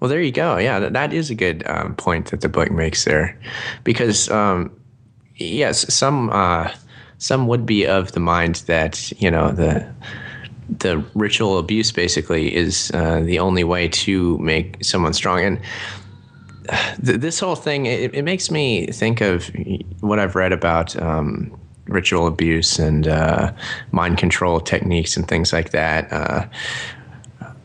[0.00, 0.58] Well, there you go.
[0.58, 3.38] Yeah, that, that is a good um, point that the book makes there,
[3.82, 4.70] because um,
[5.36, 6.70] yes, some uh,
[7.18, 9.86] some would be of the mind that you know the
[10.68, 15.40] the ritual abuse basically is uh, the only way to make someone strong.
[15.40, 15.60] And
[17.04, 19.50] th- this whole thing, it, it, makes me think of
[20.00, 23.52] what I've read about um, ritual abuse and uh,
[23.92, 26.12] mind control techniques and things like that.
[26.12, 26.46] Uh,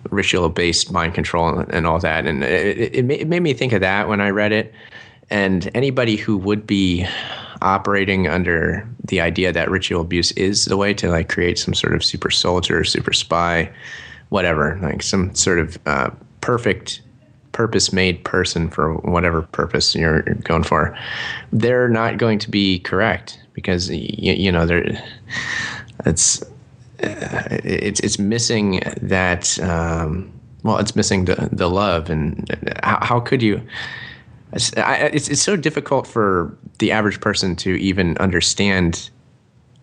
[0.09, 2.27] ritual based mind control and all that.
[2.27, 4.73] And it, it, it made me think of that when I read it.
[5.31, 7.07] And anybody who would be
[7.61, 11.93] operating under the idea that ritual abuse is the way to like create some sort
[11.93, 13.71] of super soldier, super spy,
[14.29, 16.09] whatever, like some sort of uh,
[16.41, 17.01] perfect
[17.51, 20.97] purpose made person for whatever purpose you're going for,
[21.51, 24.85] they're not going to be correct because you, you know they're
[26.05, 26.41] it's
[27.03, 30.31] uh, it's it's missing that um,
[30.63, 32.49] well it's missing the the love and
[32.83, 33.61] how, how could you
[34.53, 39.09] it's, it's, it's so difficult for the average person to even understand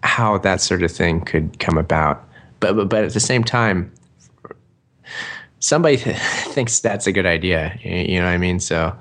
[0.03, 2.25] how that sort of thing could come about.
[2.61, 3.93] But but, but at the same time,
[5.61, 6.17] somebody th-
[6.49, 7.79] thinks that's a good idea.
[7.83, 8.61] You know what I mean?
[8.61, 8.95] So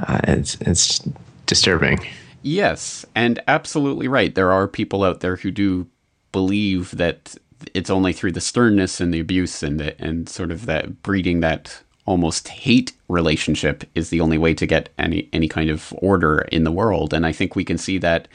[0.00, 1.00] uh, it's it's
[1.46, 2.06] disturbing.
[2.42, 4.34] Yes, and absolutely right.
[4.34, 5.86] There are people out there who do
[6.32, 7.36] believe that
[7.74, 11.40] it's only through the sternness and the abuse and the, and sort of that breeding
[11.40, 16.40] that almost hate relationship is the only way to get any any kind of order
[16.52, 17.14] in the world.
[17.14, 18.28] And i think we can see that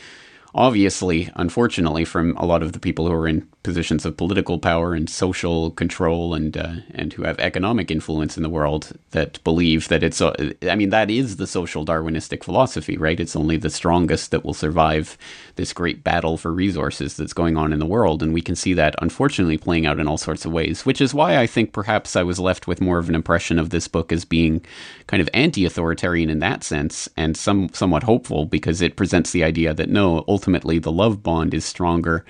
[0.55, 4.93] obviously, unfortunately, from a lot of the people who are in positions of political power
[4.93, 9.89] and social control and uh, and who have economic influence in the world that believe
[9.89, 10.21] that it's.
[10.21, 13.19] Uh, I mean, that is the social Darwinistic philosophy, right?
[13.19, 15.17] It's only the strongest that will survive
[15.57, 18.73] this great battle for resources that's going on in the world, and we can see
[18.75, 20.85] that unfortunately playing out in all sorts of ways.
[20.85, 23.69] Which is why I think perhaps I was left with more of an impression of
[23.69, 24.65] this book as being
[25.07, 29.73] kind of anti-authoritarian in that sense, and some somewhat hopeful because it presents the idea
[29.73, 32.23] that no, ultimately the love bond is stronger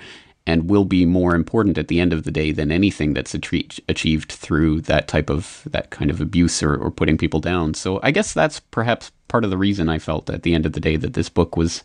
[0.48, 4.32] and will be more important at the end of the day than anything that's achieved
[4.32, 7.74] through that type of that kind of abuse or, or putting people down.
[7.74, 10.72] So I guess that's perhaps part of the reason I felt at the end of
[10.72, 11.84] the day that this book was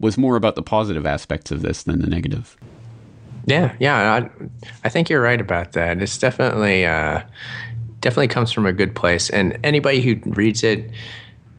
[0.00, 2.56] was more about the positive aspects of this than the negative.
[3.46, 4.30] Yeah, yeah, I,
[4.82, 6.02] I think you're right about that.
[6.02, 7.22] It's definitely uh,
[8.00, 10.90] definitely comes from a good place, and anybody who reads it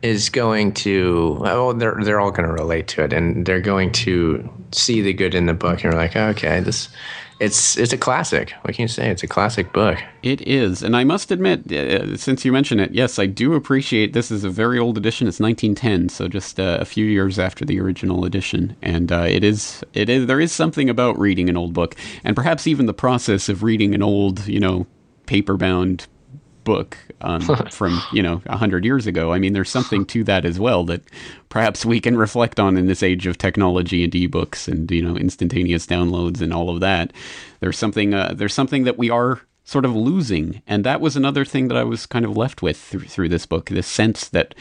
[0.04, 3.92] is going to well they're they're all going to relate to it and they're going
[3.92, 6.90] to see the good in the book and you're like okay this
[7.40, 8.54] it's it's a classic.
[8.62, 9.10] What can you say?
[9.10, 9.98] It's a classic book.
[10.22, 14.14] It is and i must admit uh, since you mentioned it yes i do appreciate
[14.14, 15.28] this is a very old edition.
[15.28, 19.44] It's 1910 so just uh, a few years after the original edition and uh, it
[19.44, 22.94] is it is there is something about reading an old book and perhaps even the
[22.94, 24.86] process of reading an old you know
[25.26, 26.08] paper bound
[26.64, 29.34] book um, from you know a hundred years ago.
[29.34, 31.02] I mean, there's something to that as well that
[31.50, 35.16] perhaps we can reflect on in this age of technology and ebooks and you know
[35.16, 37.14] instantaneous downloads and all of that.
[37.60, 41.46] There's something uh, there's something that we are sort of losing, and that was another
[41.46, 43.70] thing that I was kind of left with through, through this book.
[43.70, 44.56] This sense that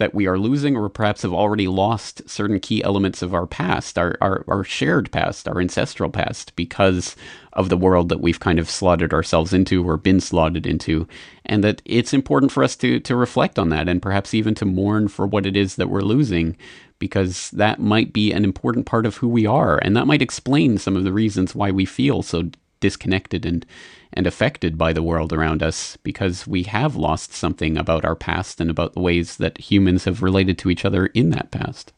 [0.00, 3.98] that we are losing or perhaps have already lost certain key elements of our past,
[3.98, 7.14] our, our, our shared past, our ancestral past, because
[7.52, 11.06] of the world that we've kind of slotted ourselves into or been slotted into.
[11.44, 14.64] And that it's important for us to, to reflect on that and perhaps even to
[14.64, 16.56] mourn for what it is that we're losing,
[16.98, 19.78] because that might be an important part of who we are.
[19.82, 23.64] And that might explain some of the reasons why we feel so disconnected and
[24.12, 28.60] and affected by the world around us because we have lost something about our past
[28.60, 31.92] and about the ways that humans have related to each other in that past.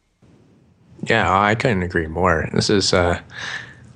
[1.01, 2.47] Yeah, I couldn't agree more.
[2.53, 3.19] This is uh,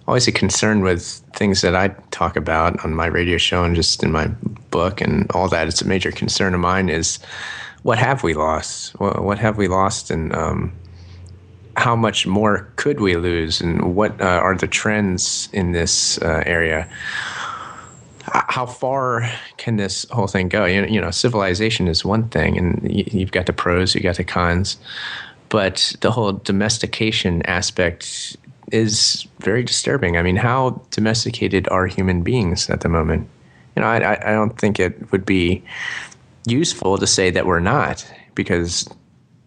[0.07, 4.03] always a concern with things that I talk about on my radio show and just
[4.03, 4.27] in my
[4.71, 5.67] book and all that.
[5.67, 7.19] It's a major concern of mine is
[7.83, 8.99] what have we lost?
[8.99, 10.09] What, have we lost?
[10.11, 10.73] And um,
[11.77, 13.61] how much more could we lose?
[13.61, 16.87] And what uh, are the trends in this uh, area?
[18.33, 20.65] how far can this whole thing go?
[20.65, 24.17] You know, you know, civilization is one thing, and you've got the pros, you've got
[24.17, 24.77] the cons,
[25.49, 28.35] but the whole domestication aspect
[28.71, 30.17] is very disturbing.
[30.17, 33.29] I mean, how domesticated are human beings at the moment?
[33.75, 35.63] You know, I, I don't think it would be
[36.45, 38.89] useful to say that we're not, because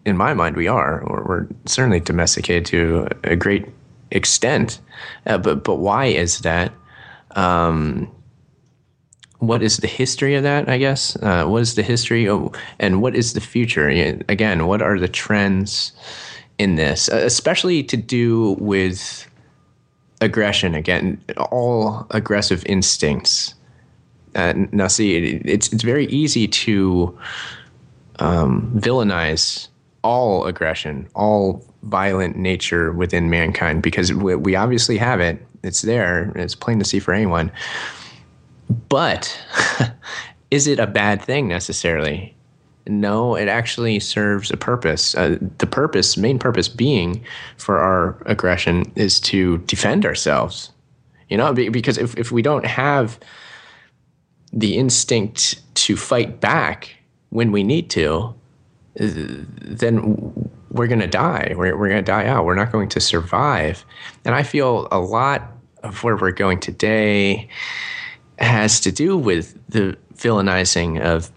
[0.04, 1.04] in my mind, we are.
[1.06, 3.66] We're, we're certainly domesticated to a great
[4.10, 4.80] extent.
[5.26, 6.72] Uh, but but why is that?
[7.32, 8.10] Um,
[9.38, 10.68] what is the history of that?
[10.68, 13.88] I guess uh, what is the history of, and what is the future?
[13.88, 15.92] Again, what are the trends
[16.58, 19.26] in this, uh, especially to do with
[20.20, 20.74] aggression?
[20.74, 23.54] Again, all aggressive instincts.
[24.34, 27.18] Uh, now, see, it's it's very easy to
[28.18, 29.69] um, villainize
[30.02, 35.44] all aggression, all violent nature within mankind because we, we obviously have it.
[35.62, 36.32] It's there.
[36.36, 37.52] It's plain to see for anyone
[38.88, 39.38] but
[40.50, 42.36] is it a bad thing necessarily?
[42.86, 45.14] No, it actually serves a purpose.
[45.14, 47.22] Uh, the purpose, main purpose being
[47.56, 50.70] for our aggression is to defend ourselves.
[51.28, 53.20] You know, because if, if we don't have
[54.52, 56.96] the instinct to fight back
[57.28, 58.34] when we need to,
[59.00, 61.54] then we're going to die.
[61.56, 62.44] We're, we're going to die out.
[62.44, 63.84] We're not going to survive.
[64.24, 67.48] And I feel a lot of where we're going today
[68.38, 71.30] has to do with the villainizing of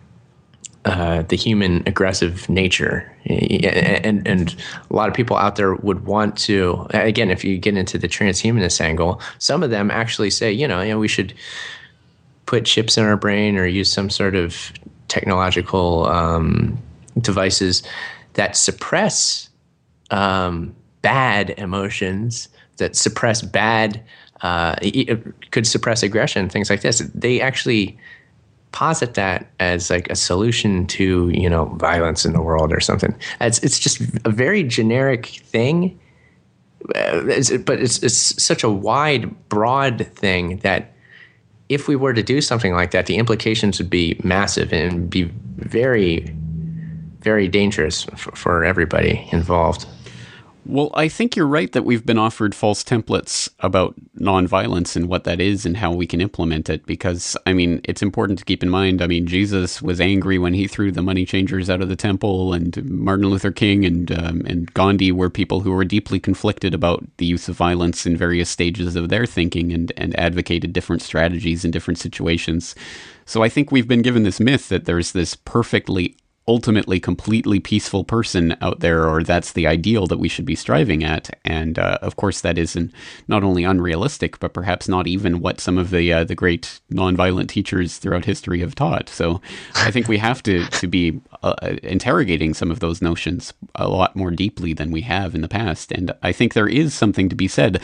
[0.86, 4.56] uh, the human aggressive nature, and and
[4.89, 6.86] a lot of people out there would want to.
[6.89, 10.82] Again, if you get into the transhumanist angle, some of them actually say, you know,
[10.82, 11.34] you know, we should
[12.45, 14.73] put chips in our brain or use some sort of
[15.08, 16.78] technological um,
[17.19, 17.84] devices
[18.34, 19.49] that suppress
[20.12, 24.02] um, bad emotions, that suppress bad
[24.41, 24.76] uh,
[25.52, 26.99] could suppress aggression, things like this.
[27.13, 27.97] They actually
[28.71, 33.15] posit that as like a solution to you know violence in the world or something.
[33.39, 35.97] It's it's just a very generic thing,
[36.95, 37.21] uh,
[37.65, 40.93] but it's it's such a wide, broad thing that
[41.69, 45.23] if we were to do something like that, the implications would be massive and be
[45.56, 46.36] very,
[47.24, 49.86] very dangerous for, for everybody involved.
[50.66, 55.26] Well, I think you're right that we've been offered false templates about nonviolence and what
[55.26, 56.86] that is and how we can implement it.
[56.86, 59.02] Because, I mean, it's important to keep in mind.
[59.02, 62.54] I mean, Jesus was angry when he threw the money changers out of the temple,
[62.54, 67.04] and Martin Luther King and um, and Gandhi were people who were deeply conflicted about
[67.18, 71.66] the use of violence in various stages of their thinking and and advocated different strategies
[71.66, 72.74] in different situations.
[73.26, 76.16] So I think we've been given this myth that there's this perfectly
[76.47, 81.03] ultimately completely peaceful person out there, or that's the ideal that we should be striving
[81.03, 81.29] at.
[81.45, 82.91] And uh, of course, that isn't
[83.27, 87.47] not only unrealistic, but perhaps not even what some of the uh, the great nonviolent
[87.47, 89.10] teachers throughout history have taught.
[89.10, 89.41] So
[89.75, 94.15] I think we have to to be uh, interrogating some of those notions a lot
[94.15, 95.91] more deeply than we have in the past.
[95.91, 97.82] And I think there is something to be said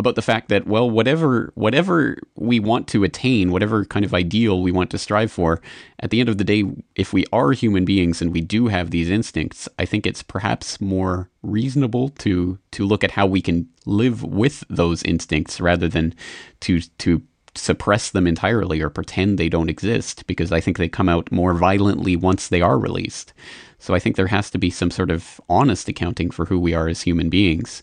[0.00, 4.62] about the fact that well whatever whatever we want to attain whatever kind of ideal
[4.62, 5.60] we want to strive for
[6.00, 6.64] at the end of the day
[6.96, 10.80] if we are human beings and we do have these instincts i think it's perhaps
[10.80, 16.14] more reasonable to to look at how we can live with those instincts rather than
[16.60, 17.22] to to
[17.54, 21.54] suppress them entirely or pretend they don't exist because i think they come out more
[21.54, 23.32] violently once they are released.
[23.78, 26.74] So i think there has to be some sort of honest accounting for who we
[26.74, 27.82] are as human beings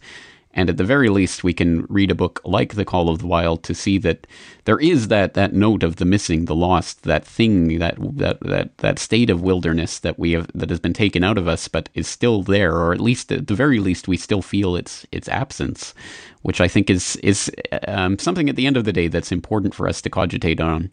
[0.57, 3.27] and at the very least, we can read a book like The Call of the
[3.27, 4.25] Wild to see that
[4.65, 8.75] there is that, that note of the missing, the lost, that thing, that, that, that,
[8.79, 11.89] that state of wilderness that we have, that has been taken out of us, but
[11.93, 15.29] is still there, or at least, at the very least, we still feel its, its
[15.29, 15.93] absence,
[16.41, 17.51] which I think is, is
[17.87, 20.89] um, something at the end of the day that's important for us to cogitate on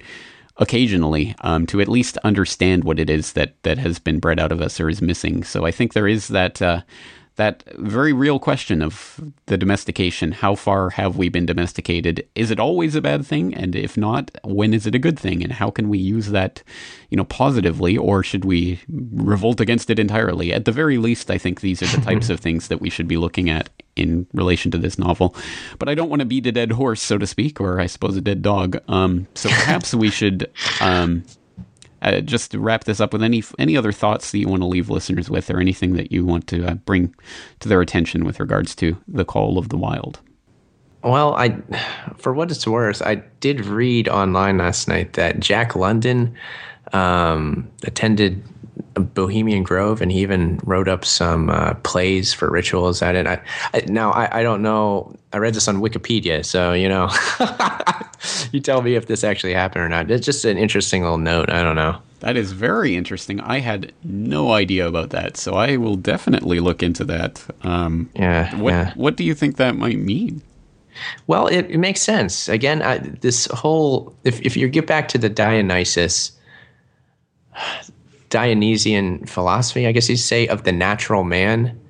[0.58, 4.52] occasionally um, to at least understand what it is that that has been bred out
[4.52, 5.42] of us or is missing.
[5.42, 6.82] So I think there is that uh,
[7.36, 10.32] that very real question of the domestication.
[10.32, 12.26] How far have we been domesticated?
[12.34, 13.54] Is it always a bad thing?
[13.54, 15.42] And if not, when is it a good thing?
[15.42, 16.62] And how can we use that,
[17.10, 20.52] you know, positively, or should we revolt against it entirely?
[20.52, 23.08] At the very least, I think these are the types of things that we should
[23.08, 25.34] be looking at in relation to this novel.
[25.78, 28.16] But I don't want to beat a dead horse, so to speak, or I suppose
[28.16, 28.80] a dead dog.
[28.88, 30.50] Um, so perhaps we should.
[30.80, 31.24] Um,
[32.04, 34.66] uh, just to wrap this up with any any other thoughts that you want to
[34.66, 37.14] leave listeners with, or anything that you want to uh, bring
[37.60, 40.20] to their attention with regards to the Call of the Wild.
[41.02, 41.56] Well, I,
[42.16, 46.34] for what it's worth, I did read online last night that Jack London
[46.94, 48.42] um, attended
[48.94, 53.26] Bohemian Grove, and he even wrote up some uh, plays for rituals at it.
[53.26, 53.40] I,
[53.72, 55.14] I, now I, I don't know.
[55.32, 57.10] I read this on Wikipedia, so you know,
[58.52, 60.10] you tell me if this actually happened or not.
[60.10, 61.50] It's just an interesting little note.
[61.50, 61.98] I don't know.
[62.20, 63.40] That is very interesting.
[63.40, 67.44] I had no idea about that, so I will definitely look into that.
[67.62, 68.54] Um, yeah.
[68.56, 68.92] What yeah.
[68.94, 70.42] What do you think that might mean?
[71.26, 72.48] Well, it, it makes sense.
[72.48, 76.32] Again, I, this whole if if you get back to the Dionysus
[78.34, 81.80] Dionysian philosophy, I guess you'd say, of the natural man.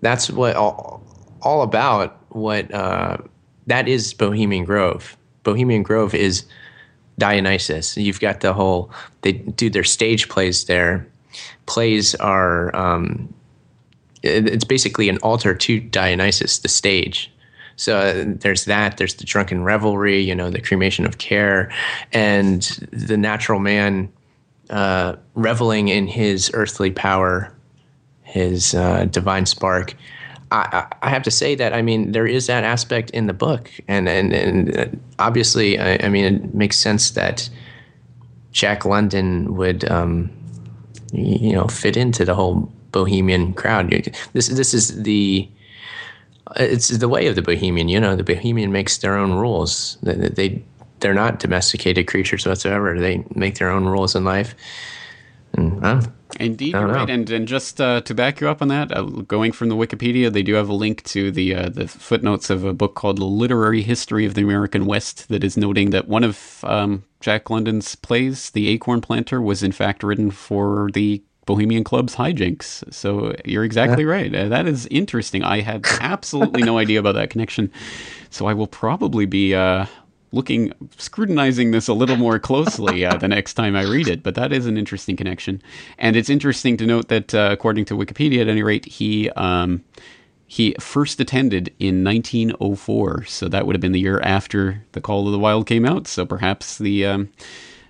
[0.00, 1.00] That's what all,
[1.40, 2.20] all about.
[2.30, 3.18] What uh,
[3.68, 5.16] that is Bohemian Grove.
[5.44, 6.46] Bohemian Grove is
[7.16, 7.96] Dionysus.
[7.96, 8.90] You've got the whole.
[9.22, 11.06] They do their stage plays there.
[11.66, 12.74] Plays are.
[12.74, 13.32] Um,
[14.24, 17.30] it's basically an altar to Dionysus, the stage.
[17.76, 18.96] So uh, there's that.
[18.96, 20.18] There's the drunken revelry.
[20.18, 21.70] You know, the cremation of care,
[22.12, 24.10] and the natural man
[24.70, 27.54] uh, reveling in his earthly power,
[28.22, 29.94] his uh, divine spark.
[30.50, 33.70] I, I, have to say that I mean there is that aspect in the book,
[33.88, 37.48] and and and obviously I, I mean it makes sense that
[38.52, 40.30] Jack London would um,
[41.12, 43.90] you know fit into the whole bohemian crowd.
[44.32, 45.48] This this is the
[46.56, 47.88] it's the way of the bohemian.
[47.88, 49.98] You know, the bohemian makes their own rules.
[50.02, 50.62] They, they
[51.04, 52.98] they're not domesticated creatures whatsoever.
[52.98, 54.54] They make their own rules in life.
[55.52, 56.00] And, uh,
[56.40, 56.94] Indeed, you're know.
[56.94, 57.10] right.
[57.10, 60.32] And and just uh, to back you up on that, uh, going from the Wikipedia,
[60.32, 63.26] they do have a link to the uh, the footnotes of a book called "The
[63.26, 67.94] Literary History of the American West" that is noting that one of um, Jack London's
[67.96, 72.82] plays, "The Acorn Planter," was in fact written for the Bohemian Club's hijinks.
[72.92, 74.10] So you're exactly yeah.
[74.10, 74.34] right.
[74.34, 75.44] Uh, that is interesting.
[75.44, 77.70] I had absolutely no idea about that connection.
[78.30, 79.86] So I will probably be uh,
[80.34, 84.22] looking scrutinizing this a little more closely uh, the next time I read it.
[84.22, 85.62] But that is an interesting connection,
[85.98, 89.30] and it's interesting to note that uh, according to Wikipedia, at any rate, he.
[89.30, 89.84] Um,
[90.46, 95.26] he first attended in 1904, so that would have been the year after the Call
[95.26, 96.06] of the Wild came out.
[96.06, 97.32] So perhaps the um,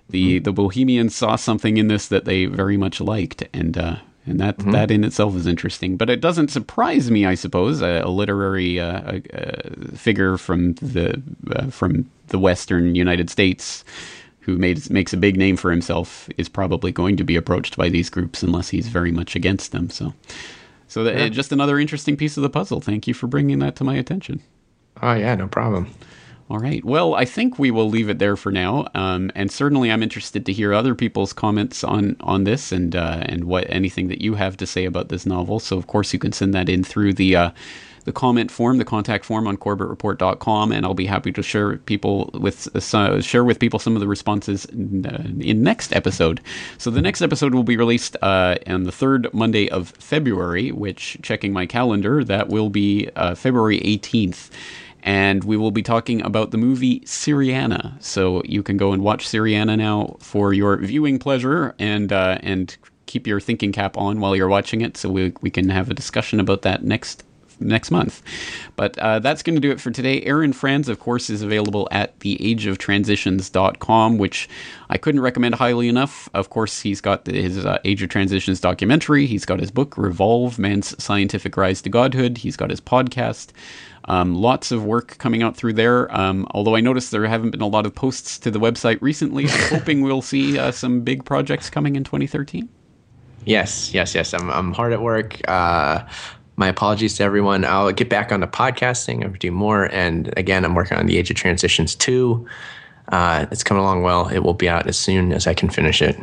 [0.08, 3.96] the the Bohemians saw something in this that they very much liked, and uh,
[4.26, 4.70] and that mm-hmm.
[4.72, 5.96] that in itself is interesting.
[5.96, 11.22] But it doesn't surprise me, I suppose, a, a literary uh, a, figure from the
[11.50, 13.84] uh, from the Western United States
[14.44, 17.88] who made, makes a big name for himself is probably going to be approached by
[17.88, 19.88] these groups unless he's very much against them.
[19.88, 20.12] So,
[20.86, 21.28] so that, yeah.
[21.28, 22.82] just another interesting piece of the puzzle.
[22.82, 24.42] Thank you for bringing that to my attention.
[25.02, 25.88] Oh yeah, no problem.
[26.50, 26.84] All right.
[26.84, 28.86] Well, I think we will leave it there for now.
[28.94, 33.22] Um, and certainly, I'm interested to hear other people's comments on on this and uh,
[33.22, 35.58] and what anything that you have to say about this novel.
[35.58, 37.36] So, of course, you can send that in through the.
[37.36, 37.50] Uh,
[38.04, 42.28] the comment form, the contact form on corbettreport.com, and I'll be happy to share people
[42.34, 46.42] with uh, share with people some of the responses in, uh, in, next episode.
[46.76, 51.16] So the next episode will be released uh, on the third Monday of February, which
[51.22, 54.50] checking my calendar, that will be uh, February 18th
[55.04, 58.02] and we will be talking about the movie Syriana.
[58.02, 62.76] So you can go and watch Syriana now for your viewing pleasure and uh, and
[63.06, 64.96] keep your thinking cap on while you're watching it.
[64.96, 67.22] So we we can have a discussion about that next
[67.60, 68.22] next month.
[68.76, 70.22] But uh, that's going to do it for today.
[70.22, 74.48] Aaron Franz, of course, is available at theageoftransitions.com, which
[74.88, 76.28] I couldn't recommend highly enough.
[76.34, 79.26] Of course, he's got his uh, Age of Transitions documentary.
[79.26, 82.38] He's got his book, Revolve Man's Scientific Rise to Godhood.
[82.38, 83.52] He's got his podcast.
[84.06, 86.14] Um, lots of work coming out through there.
[86.14, 89.44] Um, although I noticed there haven't been a lot of posts to the website recently,
[89.44, 92.68] I'm hoping we'll see uh, some big projects coming in 2013.
[93.44, 94.32] Yes, yes, yes.
[94.34, 95.40] I'm, I'm hard at work.
[95.48, 96.04] Uh,
[96.56, 97.64] my apologies to everyone.
[97.64, 99.92] I'll get back on the podcasting and do more.
[99.92, 102.46] And again, I'm working on the Age of Transitions 2.
[103.08, 104.28] Uh, it's coming along well.
[104.28, 106.16] It will be out as soon as I can finish it.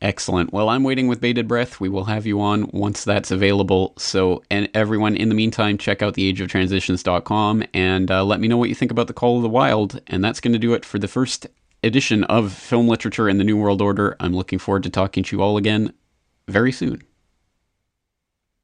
[0.00, 0.52] Excellent.
[0.52, 1.80] Well, I'm waiting with bated breath.
[1.80, 3.94] We will have you on once that's available.
[3.98, 8.68] So, and everyone, in the meantime, check out theageoftransitions.com and uh, let me know what
[8.68, 10.00] you think about the Call of the Wild.
[10.06, 11.48] And that's going to do it for the first
[11.82, 14.16] edition of Film Literature and the New World Order.
[14.20, 15.92] I'm looking forward to talking to you all again
[16.46, 17.02] very soon.